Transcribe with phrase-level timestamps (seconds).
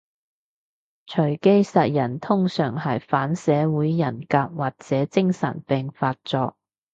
[1.05, 6.57] 隨機殺人通常係反社會人格或者精神病發作